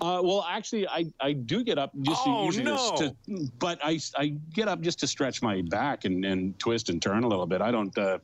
Uh, 0.01 0.21
well, 0.23 0.45
actually, 0.47 0.87
I, 0.87 1.05
I 1.19 1.33
do 1.33 1.63
get 1.63 1.77
up 1.77 1.91
just 2.01 2.21
oh, 2.25 2.45
usually 2.45 2.65
no. 2.65 2.95
to, 2.97 3.15
but 3.59 3.79
I, 3.83 3.99
I 4.15 4.35
get 4.53 4.67
up 4.67 4.81
just 4.81 4.99
to 4.99 5.07
stretch 5.07 5.41
my 5.41 5.61
back 5.69 6.05
and, 6.05 6.25
and 6.25 6.57
twist 6.59 6.89
and 6.89 7.01
turn 7.01 7.23
a 7.23 7.27
little 7.27 7.45
bit. 7.45 7.61
I 7.61 7.71
don't 7.71 7.97
uh, 7.97 8.19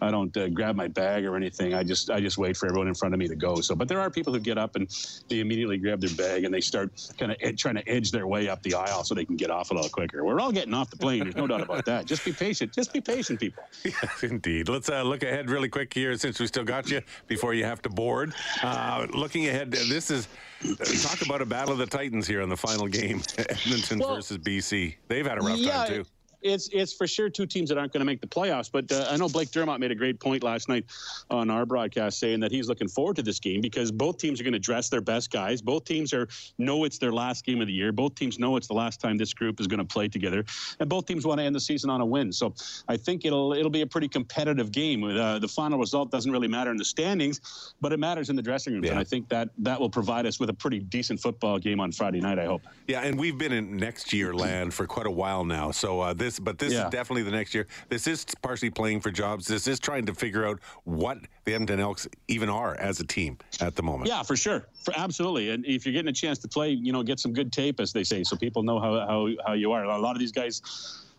I 0.00 0.10
don't 0.10 0.34
uh, 0.36 0.48
grab 0.48 0.76
my 0.76 0.88
bag 0.88 1.24
or 1.24 1.36
anything. 1.36 1.74
I 1.74 1.82
just 1.82 2.10
I 2.10 2.20
just 2.20 2.38
wait 2.38 2.56
for 2.56 2.66
everyone 2.66 2.88
in 2.88 2.94
front 2.94 3.14
of 3.14 3.18
me 3.18 3.28
to 3.28 3.36
go. 3.36 3.56
So, 3.56 3.74
but 3.74 3.88
there 3.88 4.00
are 4.00 4.10
people 4.10 4.32
who 4.32 4.40
get 4.40 4.58
up 4.58 4.76
and 4.76 4.88
they 5.28 5.40
immediately 5.40 5.78
grab 5.78 6.00
their 6.00 6.14
bag 6.16 6.44
and 6.44 6.52
they 6.52 6.60
start 6.60 6.90
kind 7.18 7.32
of 7.32 7.38
ed- 7.40 7.58
trying 7.58 7.76
to 7.76 7.88
edge 7.88 8.10
their 8.10 8.26
way 8.26 8.48
up 8.48 8.62
the 8.62 8.74
aisle 8.74 9.04
so 9.04 9.14
they 9.14 9.24
can 9.24 9.36
get 9.36 9.50
off 9.50 9.70
a 9.70 9.74
little 9.74 9.90
quicker. 9.90 10.24
We're 10.24 10.40
all 10.40 10.52
getting 10.52 10.74
off 10.74 10.90
the 10.90 10.96
plane. 10.96 11.24
There's 11.24 11.36
no 11.36 11.46
doubt 11.46 11.62
about 11.62 11.84
that. 11.86 12.06
Just 12.06 12.24
be 12.24 12.32
patient. 12.32 12.72
Just 12.72 12.92
be 12.92 13.00
patient, 13.00 13.40
people. 13.40 13.62
Yes, 13.84 14.22
indeed. 14.22 14.68
Let's 14.68 14.88
uh, 14.88 15.02
look 15.02 15.22
ahead 15.22 15.50
really 15.50 15.68
quick 15.68 15.92
here 15.92 16.16
since 16.16 16.38
we 16.38 16.46
still 16.46 16.64
got 16.64 16.90
you 16.90 17.02
before 17.26 17.54
you 17.54 17.64
have 17.64 17.82
to 17.82 17.88
board. 17.88 18.32
Uh, 18.62 19.06
looking 19.12 19.48
ahead, 19.48 19.70
this 19.70 20.10
is 20.10 20.28
talk 21.02 21.22
about 21.22 21.42
a 21.42 21.46
battle 21.46 21.72
of 21.72 21.78
the 21.78 21.86
Titans 21.86 22.26
here 22.26 22.40
on 22.40 22.48
the 22.48 22.56
final 22.56 22.86
game, 22.86 23.20
Edmonton 23.38 23.98
well, 23.98 24.16
versus 24.16 24.38
BC. 24.38 24.94
They've 25.08 25.26
had 25.26 25.38
a 25.38 25.40
rough 25.40 25.58
yeah, 25.58 25.72
time 25.72 25.88
too 25.88 26.04
it's 26.42 26.68
it's 26.72 26.92
for 26.92 27.06
sure 27.06 27.28
two 27.28 27.46
teams 27.46 27.68
that 27.68 27.78
aren't 27.78 27.92
going 27.92 28.00
to 28.00 28.06
make 28.06 28.20
the 28.20 28.26
playoffs. 28.26 28.70
But 28.70 28.90
uh, 28.90 29.06
I 29.10 29.16
know 29.16 29.28
Blake 29.28 29.50
Dermott 29.50 29.80
made 29.80 29.90
a 29.90 29.94
great 29.94 30.20
point 30.20 30.42
last 30.42 30.68
night 30.68 30.86
on 31.30 31.50
our 31.50 31.66
broadcast, 31.66 32.18
saying 32.18 32.40
that 32.40 32.50
he's 32.50 32.68
looking 32.68 32.88
forward 32.88 33.16
to 33.16 33.22
this 33.22 33.40
game 33.40 33.60
because 33.60 33.90
both 33.90 34.18
teams 34.18 34.40
are 34.40 34.44
going 34.44 34.52
to 34.52 34.58
dress 34.58 34.88
their 34.88 35.00
best 35.00 35.30
guys. 35.30 35.60
Both 35.62 35.84
teams 35.84 36.12
are 36.12 36.28
know 36.58 36.84
it's 36.84 36.98
their 36.98 37.12
last 37.12 37.44
game 37.44 37.60
of 37.60 37.66
the 37.66 37.72
year. 37.72 37.92
Both 37.92 38.14
teams 38.14 38.38
know 38.38 38.56
it's 38.56 38.68
the 38.68 38.74
last 38.74 39.00
time 39.00 39.16
this 39.16 39.34
group 39.34 39.60
is 39.60 39.66
going 39.66 39.78
to 39.78 39.84
play 39.84 40.08
together, 40.08 40.44
and 40.78 40.88
both 40.88 41.06
teams 41.06 41.26
want 41.26 41.38
to 41.40 41.44
end 41.44 41.54
the 41.54 41.60
season 41.60 41.90
on 41.90 42.00
a 42.00 42.06
win. 42.06 42.32
So 42.32 42.54
I 42.88 42.96
think 42.96 43.24
it'll 43.24 43.52
it'll 43.52 43.70
be 43.70 43.82
a 43.82 43.86
pretty 43.86 44.08
competitive 44.08 44.72
game. 44.72 45.04
Uh, 45.04 45.38
the 45.38 45.48
final 45.48 45.78
result 45.78 46.10
doesn't 46.10 46.30
really 46.30 46.48
matter 46.48 46.70
in 46.70 46.76
the 46.76 46.84
standings, 46.84 47.72
but 47.80 47.92
it 47.92 47.98
matters 47.98 48.30
in 48.30 48.36
the 48.36 48.42
dressing 48.42 48.72
rooms, 48.72 48.86
yeah. 48.86 48.92
and 48.92 49.00
I 49.00 49.04
think 49.04 49.28
that 49.28 49.50
that 49.58 49.80
will 49.80 49.90
provide 49.90 50.26
us 50.26 50.40
with 50.40 50.50
a 50.50 50.54
pretty 50.54 50.78
decent 50.78 51.20
football 51.20 51.58
game 51.58 51.80
on 51.80 51.92
Friday 51.92 52.20
night. 52.20 52.38
I 52.38 52.46
hope. 52.46 52.62
Yeah, 52.86 53.00
and 53.00 53.18
we've 53.18 53.38
been 53.38 53.52
in 53.52 53.76
next 53.76 54.12
year 54.12 54.34
land 54.34 54.74
for 54.74 54.86
quite 54.86 55.06
a 55.06 55.10
while 55.10 55.44
now. 55.44 55.70
So 55.70 56.00
uh, 56.00 56.12
this, 56.12 56.29
but 56.38 56.58
this 56.58 56.72
yeah. 56.72 56.84
is 56.84 56.90
definitely 56.90 57.22
the 57.22 57.30
next 57.30 57.54
year. 57.54 57.66
This 57.88 58.06
is 58.06 58.24
partially 58.42 58.70
playing 58.70 59.00
for 59.00 59.10
jobs. 59.10 59.46
This 59.46 59.66
is 59.66 59.80
trying 59.80 60.06
to 60.06 60.14
figure 60.14 60.46
out 60.46 60.60
what 60.84 61.18
the 61.44 61.54
Edmonton 61.54 61.80
Elks 61.80 62.06
even 62.28 62.48
are 62.48 62.74
as 62.76 63.00
a 63.00 63.06
team 63.06 63.38
at 63.60 63.74
the 63.76 63.82
moment. 63.82 64.08
Yeah, 64.08 64.22
for 64.22 64.36
sure, 64.36 64.66
for, 64.84 64.94
absolutely. 64.96 65.50
And 65.50 65.64
if 65.66 65.84
you're 65.84 65.92
getting 65.92 66.10
a 66.10 66.12
chance 66.12 66.38
to 66.38 66.48
play, 66.48 66.70
you 66.70 66.92
know, 66.92 67.02
get 67.02 67.18
some 67.18 67.32
good 67.32 67.52
tape, 67.52 67.80
as 67.80 67.92
they 67.92 68.04
say, 68.04 68.22
so 68.24 68.36
people 68.36 68.62
know 68.62 68.78
how 68.78 69.00
how, 69.06 69.28
how 69.46 69.52
you 69.54 69.72
are. 69.72 69.84
A 69.84 69.98
lot 69.98 70.12
of 70.12 70.20
these 70.20 70.32
guys 70.32 70.62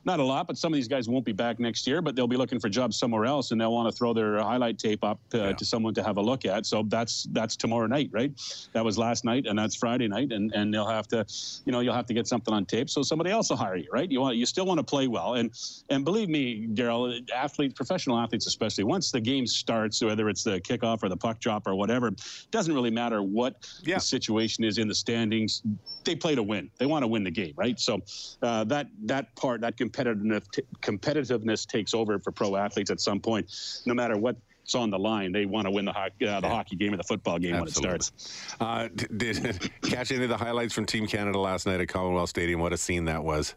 not 0.03 0.19
a 0.19 0.23
lot, 0.23 0.47
but 0.47 0.57
some 0.57 0.73
of 0.73 0.77
these 0.77 0.87
guys 0.87 1.07
won't 1.07 1.25
be 1.25 1.31
back 1.31 1.59
next 1.59 1.85
year, 1.85 2.01
but 2.01 2.15
they'll 2.15 2.27
be 2.27 2.37
looking 2.37 2.59
for 2.59 2.69
jobs 2.69 2.97
somewhere 2.97 3.25
else, 3.25 3.51
and 3.51 3.61
they'll 3.61 3.73
want 3.73 3.91
to 3.91 3.95
throw 3.97 4.13
their 4.13 4.39
highlight 4.39 4.79
tape 4.79 5.03
up 5.03 5.19
uh, 5.33 5.37
yeah. 5.37 5.53
to 5.53 5.65
someone 5.65 5.93
to 5.93 6.03
have 6.03 6.17
a 6.17 6.21
look 6.21 6.45
at. 6.45 6.65
So 6.65 6.83
that's 6.87 7.27
that's 7.31 7.55
tomorrow 7.55 7.87
night, 7.87 8.09
right? 8.11 8.31
That 8.73 8.83
was 8.83 8.97
last 8.97 9.25
night, 9.25 9.45
and 9.47 9.57
that's 9.57 9.75
Friday 9.75 10.07
night, 10.07 10.31
and 10.31 10.51
and 10.53 10.73
they'll 10.73 10.87
have 10.87 11.07
to, 11.09 11.25
you 11.65 11.71
know, 11.71 11.81
you'll 11.81 11.93
have 11.93 12.07
to 12.07 12.13
get 12.13 12.27
something 12.27 12.53
on 12.53 12.65
tape, 12.65 12.89
so 12.89 13.01
somebody 13.01 13.29
else 13.29 13.49
will 13.49 13.57
hire 13.57 13.75
you, 13.75 13.89
right? 13.91 14.09
You 14.09 14.21
want 14.21 14.37
you 14.37 14.45
still 14.45 14.65
want 14.65 14.79
to 14.79 14.83
play 14.83 15.07
well, 15.07 15.35
and 15.35 15.51
and 15.89 16.03
believe 16.03 16.29
me, 16.29 16.67
Daryl, 16.73 17.21
athletes, 17.31 17.73
professional 17.73 18.17
athletes 18.19 18.47
especially, 18.47 18.83
once 18.83 19.11
the 19.11 19.21
game 19.21 19.45
starts, 19.45 20.01
whether 20.03 20.29
it's 20.29 20.43
the 20.43 20.59
kickoff 20.61 21.03
or 21.03 21.09
the 21.09 21.17
puck 21.17 21.39
drop 21.39 21.67
or 21.67 21.75
whatever, 21.75 22.11
doesn't 22.49 22.73
really 22.73 22.91
matter 22.91 23.21
what 23.21 23.67
yeah. 23.83 23.95
the 23.95 24.01
situation 24.01 24.63
is 24.63 24.77
in 24.77 24.87
the 24.87 24.95
standings. 24.95 25.61
They 26.03 26.15
play 26.15 26.35
to 26.35 26.43
win. 26.43 26.69
They 26.77 26.85
want 26.85 27.03
to 27.03 27.07
win 27.07 27.23
the 27.23 27.31
game, 27.31 27.53
right? 27.55 27.79
So 27.79 28.01
uh, 28.41 28.63
that 28.65 28.87
that 29.05 29.35
part, 29.35 29.61
that 29.61 29.77
competitiveness 29.77 30.49
t- 30.51 30.63
competitiveness 30.81 31.67
takes 31.67 31.93
over 31.93 32.19
for 32.19 32.31
pro 32.31 32.55
athletes 32.55 32.91
at 32.91 32.99
some 32.99 33.19
point, 33.19 33.81
no 33.85 33.93
matter 33.93 34.17
what 34.17 34.35
it's 34.63 34.75
on 34.75 34.89
the 34.89 34.99
line. 34.99 35.31
They 35.31 35.45
want 35.45 35.65
to 35.65 35.71
win 35.71 35.85
the, 35.85 35.91
hockey, 35.91 36.27
uh, 36.27 36.39
the 36.39 36.47
yeah. 36.47 36.53
hockey 36.53 36.75
game 36.75 36.93
or 36.93 36.97
the 36.97 37.03
football 37.03 37.39
game 37.39 37.55
Absolutely. 37.55 37.89
when 37.89 37.95
it 37.95 38.03
starts. 38.03 38.55
Uh, 38.59 38.87
did 39.17 39.71
catch 39.81 40.11
any 40.11 40.23
of 40.23 40.29
the 40.29 40.37
highlights 40.37 40.73
from 40.73 40.85
Team 40.85 41.07
Canada 41.07 41.39
last 41.39 41.65
night 41.65 41.81
at 41.81 41.87
Commonwealth 41.87 42.29
Stadium? 42.29 42.59
What 42.59 42.73
a 42.73 42.77
scene 42.77 43.05
that 43.05 43.23
was! 43.23 43.55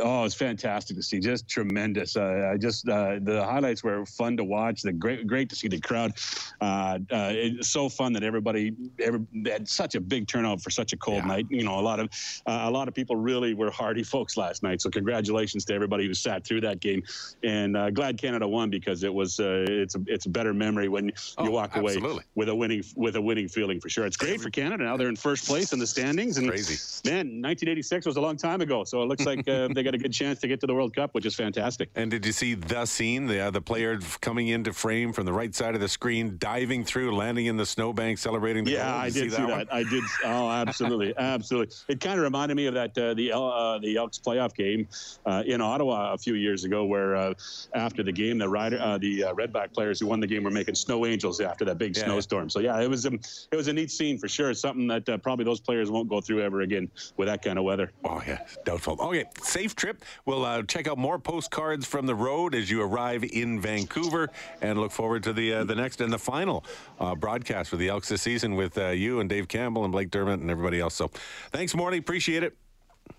Oh, 0.00 0.24
it's 0.24 0.34
fantastic 0.34 0.96
to 0.96 1.02
see. 1.02 1.20
Just 1.20 1.48
tremendous. 1.48 2.16
Uh, 2.16 2.50
I 2.52 2.56
just 2.56 2.88
uh, 2.88 3.18
the 3.20 3.44
highlights 3.44 3.84
were 3.84 4.04
fun 4.04 4.36
to 4.36 4.44
watch. 4.44 4.82
The 4.82 4.92
great, 4.92 5.26
great 5.26 5.48
to 5.50 5.56
see 5.56 5.68
the 5.68 5.80
crowd. 5.80 6.12
Uh, 6.60 6.98
uh 7.10 7.30
it's 7.32 7.68
so 7.68 7.88
fun 7.88 8.12
that 8.14 8.22
everybody, 8.22 8.74
every, 9.00 9.20
had 9.46 9.68
such 9.68 9.94
a 9.94 10.00
big 10.00 10.26
turnout 10.26 10.60
for 10.60 10.70
such 10.70 10.92
a 10.92 10.96
cold 10.96 11.18
yeah. 11.18 11.26
night. 11.26 11.46
You 11.50 11.64
know, 11.64 11.78
a 11.78 11.80
lot 11.80 12.00
of 12.00 12.08
uh, 12.46 12.62
a 12.64 12.70
lot 12.70 12.88
of 12.88 12.94
people 12.94 13.16
really 13.16 13.54
were 13.54 13.70
hardy 13.70 14.02
folks 14.02 14.36
last 14.36 14.62
night. 14.62 14.80
So 14.80 14.90
congratulations 14.90 15.64
to 15.66 15.74
everybody 15.74 16.06
who 16.06 16.14
sat 16.14 16.44
through 16.44 16.62
that 16.62 16.80
game. 16.80 17.02
And 17.44 17.76
uh, 17.76 17.90
glad 17.90 18.18
Canada 18.18 18.46
won 18.46 18.70
because 18.70 19.04
it 19.04 19.14
was 19.14 19.38
it's 19.40 19.94
a 19.94 20.00
it's 20.06 20.26
a 20.26 20.30
better 20.30 20.52
memory 20.52 20.88
when 20.88 21.06
you 21.06 21.12
oh, 21.38 21.50
walk 21.50 21.76
away 21.76 21.94
absolutely. 21.94 22.24
with 22.34 22.48
a 22.48 22.54
winning 22.54 22.82
with 22.96 23.16
a 23.16 23.22
winning 23.22 23.48
feeling 23.48 23.80
for 23.80 23.88
sure. 23.88 24.04
It's 24.04 24.16
great 24.16 24.40
for 24.40 24.50
Canada. 24.50 24.84
Now 24.84 24.96
they're 24.96 25.08
in 25.08 25.16
first 25.16 25.46
place 25.46 25.72
in 25.72 25.78
the 25.78 25.86
standings. 25.86 26.38
And 26.38 26.48
Crazy. 26.48 26.74
man, 27.08 27.40
1986 27.40 28.06
was 28.06 28.16
a 28.16 28.20
long 28.20 28.36
time 28.36 28.60
ago. 28.60 28.84
So 28.84 29.02
it 29.02 29.06
looks 29.06 29.24
like 29.24 29.44
they 29.76 29.85
got 29.86 29.94
a 29.94 29.98
good 29.98 30.12
chance 30.12 30.38
to 30.40 30.48
get 30.48 30.60
to 30.60 30.66
the 30.66 30.74
World 30.74 30.94
Cup, 30.94 31.14
which 31.14 31.24
is 31.24 31.34
fantastic. 31.34 31.88
And 31.94 32.10
did 32.10 32.26
you 32.26 32.32
see 32.32 32.54
the 32.54 32.84
scene, 32.86 33.26
the 33.26 33.40
uh, 33.40 33.50
the 33.50 33.60
player 33.62 33.98
coming 34.20 34.48
into 34.48 34.72
frame 34.72 35.12
from 35.12 35.24
the 35.26 35.32
right 35.32 35.54
side 35.54 35.74
of 35.74 35.80
the 35.80 35.88
screen, 35.88 36.36
diving 36.38 36.84
through, 36.84 37.14
landing 37.16 37.46
in 37.46 37.56
the 37.56 37.64
snowbank, 37.66 38.18
celebrating 38.18 38.64
the 38.64 38.72
game. 38.72 38.78
yeah, 38.80 38.90
goal? 38.92 39.00
I 39.00 39.04
Did 39.10 39.16
you 39.16 39.22
did 39.22 39.30
see 39.30 39.36
see 39.36 39.46
that. 39.46 39.68
that. 39.68 39.74
I 39.74 39.82
did. 39.84 40.04
Oh, 40.24 40.50
absolutely, 40.50 41.14
absolutely. 41.18 41.74
It 41.88 42.00
kind 42.00 42.18
of 42.18 42.24
reminded 42.24 42.56
me 42.56 42.66
of 42.66 42.74
that 42.74 42.96
uh, 42.98 43.14
the 43.14 43.30
El- 43.30 43.50
uh, 43.52 43.78
the 43.78 43.96
Elks 43.96 44.18
playoff 44.18 44.54
game 44.54 44.86
uh, 45.24 45.42
in 45.46 45.60
Ottawa 45.60 46.12
a 46.12 46.18
few 46.18 46.34
years 46.34 46.64
ago, 46.64 46.84
where 46.84 47.16
uh, 47.16 47.34
after 47.74 48.02
the 48.02 48.12
game, 48.12 48.38
the 48.38 48.48
rider, 48.48 48.78
uh, 48.80 48.98
the 48.98 49.24
uh, 49.24 49.34
Redblack 49.34 49.72
players 49.72 49.98
who 50.00 50.06
won 50.06 50.20
the 50.20 50.26
game 50.26 50.44
were 50.44 50.50
making 50.50 50.74
snow 50.74 51.06
angels 51.06 51.40
after 51.40 51.64
that 51.64 51.78
big 51.78 51.96
Yeah. 51.96 52.04
snowstorm. 52.04 52.50
So 52.50 52.60
yeah, 52.60 52.80
it 52.80 52.88
was 52.90 53.06
um, 53.06 53.18
it 53.50 53.56
was 53.56 53.68
a 53.68 53.72
neat 53.72 53.90
scene 53.90 54.18
for 54.18 54.28
sure. 54.28 54.50
It's 54.50 54.60
something 54.60 54.86
that 54.88 55.08
uh, 55.08 55.16
probably 55.18 55.44
those 55.44 55.60
players 55.60 55.90
won't 55.90 56.08
go 56.08 56.20
through 56.20 56.42
ever 56.42 56.60
again 56.62 56.90
with 57.16 57.28
that 57.28 57.42
kind 57.42 57.58
of 57.58 57.64
weather. 57.64 57.92
Oh, 58.04 58.22
yeah, 58.26 58.40
doubtful. 58.64 58.96
Okay, 59.00 59.24
safe 59.42 59.65
trip. 59.74 60.04
We'll 60.24 60.44
uh, 60.44 60.62
check 60.62 60.88
out 60.88 60.98
more 60.98 61.18
postcards 61.18 61.86
from 61.86 62.06
the 62.06 62.14
road 62.14 62.54
as 62.54 62.70
you 62.70 62.82
arrive 62.82 63.24
in 63.24 63.60
Vancouver 63.60 64.30
and 64.60 64.78
look 64.78 64.92
forward 64.92 65.22
to 65.24 65.32
the 65.32 65.54
uh, 65.54 65.64
the 65.64 65.74
next 65.74 66.00
and 66.00 66.12
the 66.12 66.18
final 66.18 66.64
uh, 67.00 67.14
broadcast 67.14 67.70
for 67.70 67.76
the 67.76 67.88
Elks 67.88 68.08
this 68.08 68.22
season 68.22 68.54
with 68.54 68.76
uh, 68.78 68.88
you 68.88 69.20
and 69.20 69.28
Dave 69.28 69.48
Campbell 69.48 69.84
and 69.84 69.92
Blake 69.92 70.10
Dermott 70.10 70.40
and 70.40 70.50
everybody 70.50 70.80
else. 70.80 70.94
So 70.94 71.10
thanks, 71.50 71.74
Morley. 71.74 71.98
Appreciate 71.98 72.42
it. 72.42 72.56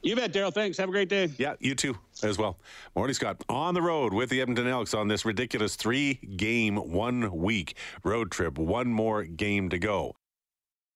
You 0.01 0.15
bet, 0.15 0.33
Daryl. 0.33 0.53
Thanks. 0.53 0.77
Have 0.77 0.89
a 0.89 0.91
great 0.91 1.09
day. 1.09 1.29
Yeah, 1.37 1.55
you 1.59 1.73
too, 1.73 1.97
as 2.23 2.37
well. 2.37 2.57
Morley 2.95 3.13
Scott 3.13 3.43
on 3.49 3.73
the 3.73 3.81
road 3.81 4.13
with 4.13 4.29
the 4.29 4.41
Edmonton 4.41 4.67
Elks 4.67 4.93
on 4.93 5.07
this 5.07 5.25
ridiculous 5.25 5.75
three 5.75 6.15
game, 6.15 6.75
one 6.75 7.31
week 7.35 7.75
road 8.03 8.31
trip. 8.31 8.57
One 8.57 8.87
more 8.87 9.23
game 9.23 9.69
to 9.69 9.79
go. 9.79 10.15